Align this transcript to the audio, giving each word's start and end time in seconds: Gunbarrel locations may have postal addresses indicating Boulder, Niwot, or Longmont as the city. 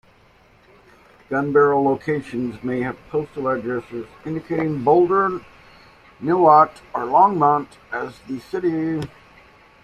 Gunbarrel 1.29 1.83
locations 1.85 2.63
may 2.63 2.81
have 2.81 2.97
postal 3.11 3.47
addresses 3.49 4.07
indicating 4.25 4.83
Boulder, 4.83 5.45
Niwot, 6.19 6.81
or 6.95 7.01
Longmont 7.03 7.67
as 7.91 8.17
the 8.27 8.39
city. 8.39 9.07